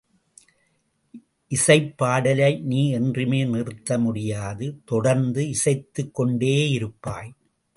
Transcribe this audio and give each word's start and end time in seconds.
இசைப் 1.51 1.97
பாடலை 1.97 2.59
நீ 2.61 2.91
என்றுமே 2.91 3.43
நிறுத்த 3.45 3.99
முடியாது 3.99 4.81
தொடர்ந்து 4.85 5.43
இசைத்துக் 5.49 6.13
கொண்டேயிருப்பாய்! 6.19 7.31